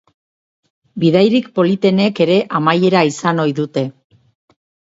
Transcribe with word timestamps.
Bidaiarik 1.03 1.51
politenek 1.59 2.23
ere 2.27 2.39
amaiera 2.63 3.05
izan 3.13 3.45
ohi 3.47 3.57
dute. 3.63 3.87